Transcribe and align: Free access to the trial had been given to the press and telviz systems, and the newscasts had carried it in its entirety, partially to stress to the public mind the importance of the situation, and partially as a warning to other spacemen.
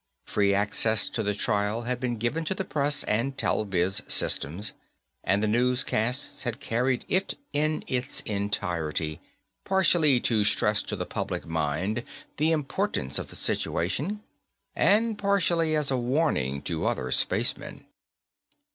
Free 0.25 0.55
access 0.55 1.07
to 1.09 1.21
the 1.21 1.35
trial 1.35 1.83
had 1.83 1.99
been 1.99 2.15
given 2.17 2.43
to 2.45 2.55
the 2.55 2.65
press 2.65 3.03
and 3.03 3.37
telviz 3.37 4.01
systems, 4.09 4.73
and 5.23 5.43
the 5.43 5.47
newscasts 5.47 6.41
had 6.41 6.59
carried 6.59 7.05
it 7.07 7.35
in 7.53 7.83
its 7.85 8.21
entirety, 8.21 9.21
partially 9.63 10.19
to 10.21 10.43
stress 10.43 10.81
to 10.81 10.95
the 10.95 11.05
public 11.05 11.45
mind 11.45 12.01
the 12.37 12.51
importance 12.51 13.19
of 13.19 13.27
the 13.27 13.35
situation, 13.35 14.23
and 14.75 15.19
partially 15.19 15.75
as 15.75 15.91
a 15.91 15.97
warning 15.97 16.63
to 16.63 16.87
other 16.87 17.11
spacemen. 17.11 17.85